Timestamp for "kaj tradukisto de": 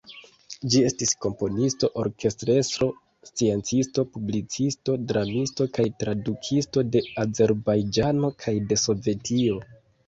5.79-7.07